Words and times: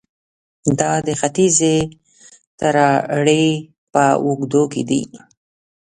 دا 0.79 0.91
د 1.07 1.09
ختیځې 1.19 1.75
تراړې 2.59 3.47
په 3.93 4.03
اوږدو 4.25 4.63
کې 4.73 4.83
دي 4.89 5.03